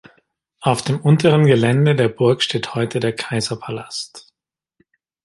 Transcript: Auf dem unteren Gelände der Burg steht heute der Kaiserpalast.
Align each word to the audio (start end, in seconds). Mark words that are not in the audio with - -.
Auf 0.61 0.81
dem 0.81 0.99
unteren 0.99 1.45
Gelände 1.45 1.93
der 1.95 2.09
Burg 2.09 2.41
steht 2.41 2.73
heute 2.73 2.99
der 2.99 3.13
Kaiserpalast. 3.13 4.33